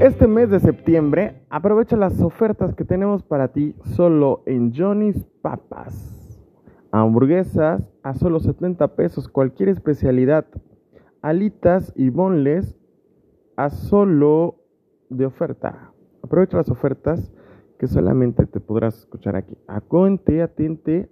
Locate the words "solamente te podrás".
17.86-19.00